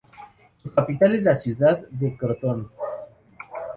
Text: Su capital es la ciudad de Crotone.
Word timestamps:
Su 0.63 0.73
capital 0.73 1.13
es 1.13 1.21
la 1.21 1.35
ciudad 1.35 1.77
de 1.91 2.17
Crotone. 2.17 2.65